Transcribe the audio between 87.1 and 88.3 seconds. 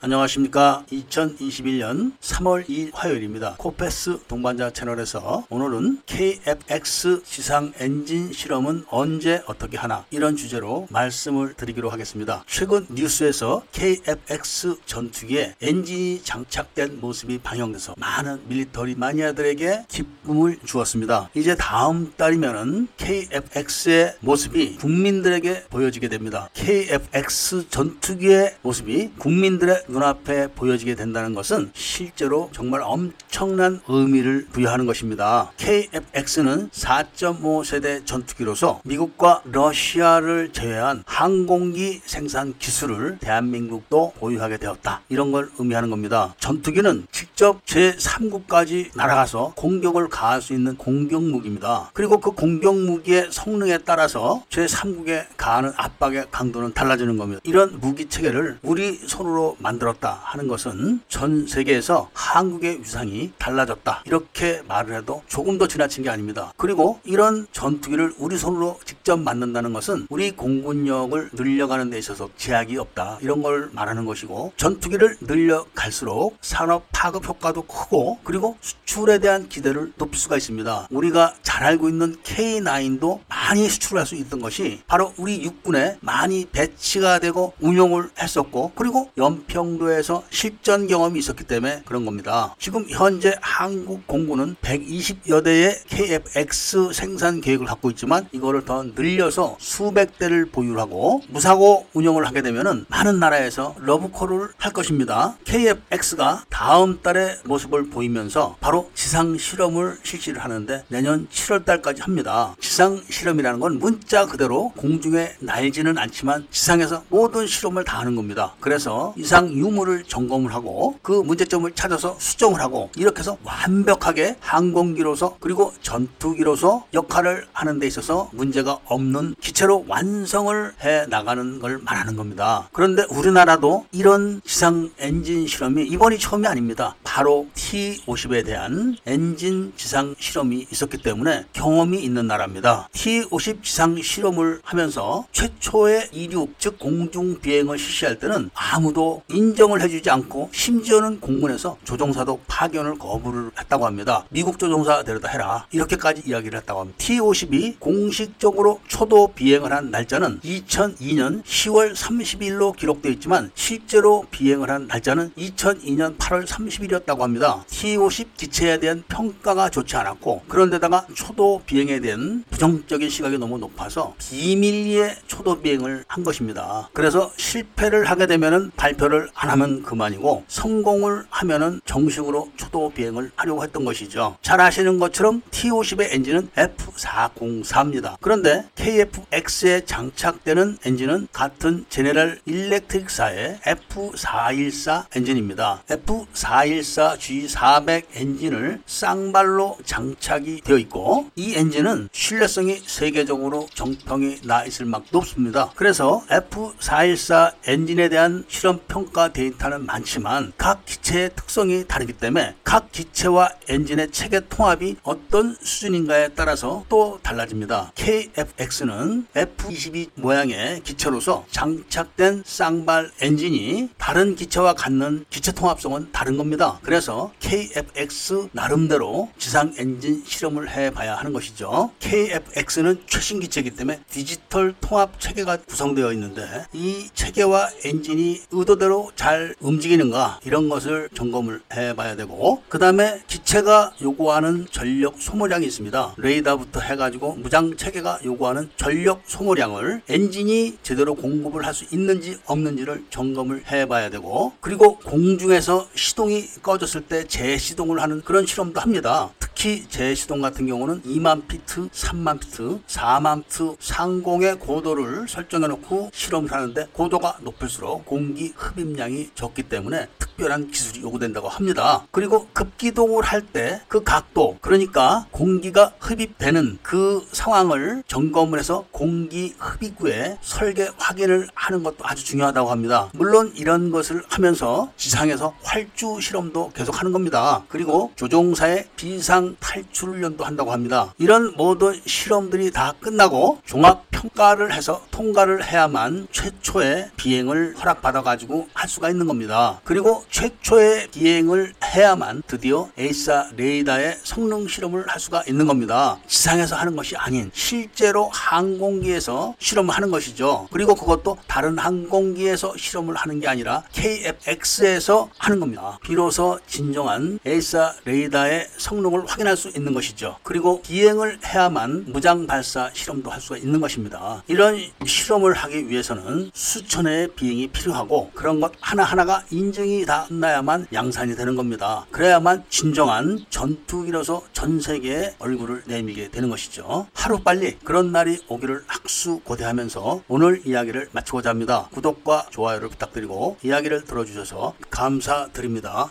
되고 운용을